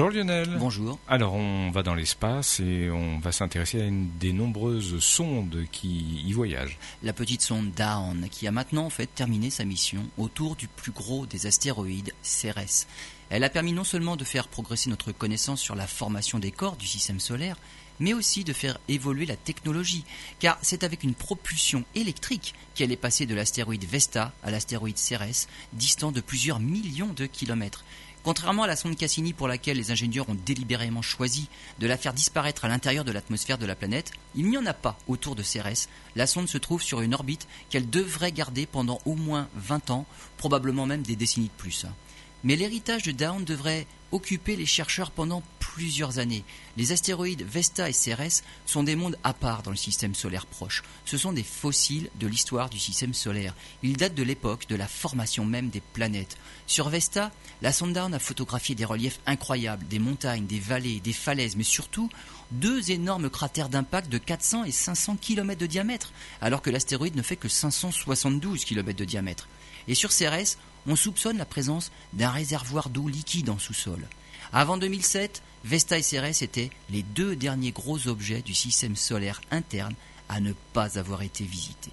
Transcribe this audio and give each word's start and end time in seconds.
Bonjour 0.00 0.16
Lionel. 0.16 0.56
Bonjour. 0.58 0.98
Alors 1.08 1.34
on 1.34 1.70
va 1.72 1.82
dans 1.82 1.94
l'espace 1.94 2.58
et 2.60 2.88
on 2.88 3.18
va 3.18 3.32
s'intéresser 3.32 3.82
à 3.82 3.84
une 3.84 4.08
des 4.18 4.32
nombreuses 4.32 4.98
sondes 5.00 5.66
qui 5.72 6.22
y 6.24 6.32
voyagent. 6.32 6.78
La 7.02 7.12
petite 7.12 7.42
sonde 7.42 7.72
Dawn 7.72 8.26
qui 8.30 8.46
a 8.46 8.50
maintenant 8.50 8.86
en 8.86 8.90
fait 8.90 9.14
terminé 9.14 9.50
sa 9.50 9.66
mission 9.66 10.06
autour 10.16 10.56
du 10.56 10.68
plus 10.68 10.92
gros 10.92 11.26
des 11.26 11.44
astéroïdes, 11.44 12.14
Cérès. 12.22 12.86
Elle 13.28 13.44
a 13.44 13.50
permis 13.50 13.74
non 13.74 13.84
seulement 13.84 14.16
de 14.16 14.24
faire 14.24 14.48
progresser 14.48 14.88
notre 14.88 15.12
connaissance 15.12 15.60
sur 15.60 15.74
la 15.74 15.86
formation 15.86 16.38
des 16.38 16.50
corps 16.50 16.76
du 16.76 16.86
système 16.86 17.20
solaire, 17.20 17.56
mais 17.98 18.14
aussi 18.14 18.42
de 18.42 18.54
faire 18.54 18.78
évoluer 18.88 19.26
la 19.26 19.36
technologie, 19.36 20.04
car 20.38 20.58
c'est 20.62 20.82
avec 20.82 21.04
une 21.04 21.14
propulsion 21.14 21.84
électrique 21.94 22.54
qu'elle 22.74 22.90
est 22.90 22.96
passée 22.96 23.26
de 23.26 23.34
l'astéroïde 23.34 23.84
Vesta 23.84 24.32
à 24.42 24.50
l'astéroïde 24.50 24.96
Cérès, 24.96 25.46
distant 25.74 26.10
de 26.10 26.22
plusieurs 26.22 26.58
millions 26.58 27.12
de 27.12 27.26
kilomètres. 27.26 27.84
Contrairement 28.22 28.64
à 28.64 28.66
la 28.66 28.76
sonde 28.76 28.96
Cassini 28.96 29.32
pour 29.32 29.48
laquelle 29.48 29.78
les 29.78 29.90
ingénieurs 29.90 30.28
ont 30.28 30.36
délibérément 30.44 31.00
choisi 31.00 31.48
de 31.78 31.86
la 31.86 31.96
faire 31.96 32.12
disparaître 32.12 32.66
à 32.66 32.68
l'intérieur 32.68 33.04
de 33.04 33.12
l'atmosphère 33.12 33.56
de 33.56 33.64
la 33.64 33.74
planète, 33.74 34.12
il 34.34 34.48
n'y 34.48 34.58
en 34.58 34.66
a 34.66 34.74
pas 34.74 34.98
autour 35.08 35.34
de 35.34 35.42
Cérès. 35.42 35.88
La 36.16 36.26
sonde 36.26 36.48
se 36.48 36.58
trouve 36.58 36.82
sur 36.82 37.00
une 37.00 37.14
orbite 37.14 37.48
qu'elle 37.70 37.88
devrait 37.88 38.32
garder 38.32 38.66
pendant 38.66 39.00
au 39.06 39.14
moins 39.14 39.48
20 39.56 39.90
ans, 39.90 40.06
probablement 40.36 40.84
même 40.84 41.02
des 41.02 41.16
décennies 41.16 41.46
de 41.46 41.62
plus. 41.62 41.86
Mais 42.44 42.56
l'héritage 42.56 43.04
de 43.04 43.12
Dawn 43.12 43.42
devrait 43.44 43.86
occuper 44.12 44.56
les 44.56 44.66
chercheurs 44.66 45.10
pendant 45.10 45.42
plusieurs 45.74 46.18
années. 46.18 46.44
Les 46.76 46.92
astéroïdes 46.92 47.42
Vesta 47.42 47.88
et 47.88 47.92
Cérès 47.92 48.42
sont 48.66 48.82
des 48.82 48.96
mondes 48.96 49.16
à 49.22 49.32
part 49.32 49.62
dans 49.62 49.70
le 49.70 49.76
système 49.76 50.14
solaire 50.14 50.46
proche. 50.46 50.82
Ce 51.04 51.16
sont 51.16 51.32
des 51.32 51.44
fossiles 51.44 52.10
de 52.18 52.26
l'histoire 52.26 52.70
du 52.70 52.78
système 52.78 53.14
solaire. 53.14 53.54
Ils 53.82 53.96
datent 53.96 54.14
de 54.14 54.22
l'époque 54.22 54.66
de 54.68 54.74
la 54.74 54.88
formation 54.88 55.44
même 55.44 55.70
des 55.70 55.80
planètes. 55.80 56.36
Sur 56.66 56.88
Vesta, 56.88 57.30
la 57.62 57.72
sonde 57.72 57.92
Dawn 57.92 58.14
a 58.14 58.18
photographié 58.18 58.74
des 58.74 58.84
reliefs 58.84 59.20
incroyables, 59.26 59.86
des 59.86 60.00
montagnes, 60.00 60.46
des 60.46 60.58
vallées, 60.58 61.00
des 61.00 61.12
falaises, 61.12 61.56
mais 61.56 61.62
surtout 61.62 62.10
deux 62.50 62.90
énormes 62.90 63.30
cratères 63.30 63.68
d'impact 63.68 64.10
de 64.10 64.18
400 64.18 64.64
et 64.64 64.72
500 64.72 65.18
km 65.20 65.60
de 65.60 65.66
diamètre, 65.66 66.12
alors 66.40 66.62
que 66.62 66.70
l'astéroïde 66.70 67.16
ne 67.16 67.22
fait 67.22 67.36
que 67.36 67.48
572 67.48 68.64
km 68.64 68.98
de 68.98 69.04
diamètre. 69.04 69.48
Et 69.86 69.94
sur 69.94 70.10
Cérès, 70.10 70.58
on 70.86 70.96
soupçonne 70.96 71.38
la 71.38 71.44
présence 71.44 71.92
d'un 72.12 72.30
réservoir 72.30 72.90
d'eau 72.90 73.08
liquide 73.08 73.50
en 73.50 73.58
sous-sol. 73.58 74.08
Avant 74.52 74.76
2007, 74.76 75.42
Vesta 75.64 75.98
et 75.98 76.02
Cérès 76.02 76.42
étaient 76.42 76.70
les 76.88 77.02
deux 77.02 77.36
derniers 77.36 77.72
gros 77.72 78.08
objets 78.08 78.42
du 78.42 78.54
système 78.54 78.96
solaire 78.96 79.40
interne 79.50 79.94
à 80.28 80.40
ne 80.40 80.52
pas 80.72 80.98
avoir 80.98 81.22
été 81.22 81.44
visités. 81.44 81.92